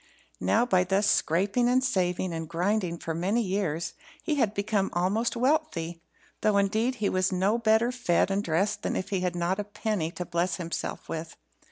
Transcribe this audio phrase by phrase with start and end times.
[0.39, 3.93] Now, by thus scraping, and saving, and grinding for many years,
[4.23, 6.01] he had become almost wealthy;
[6.41, 9.63] though, indeed, he was no better fed and dressed than if he had not a
[9.63, 11.37] penny to bless himself with.